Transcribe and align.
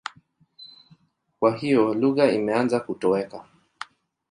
Kwa 1.39 1.57
hiyo 1.57 1.93
lugha 1.93 2.31
imeanza 2.31 2.79
kutoweka. 2.79 3.45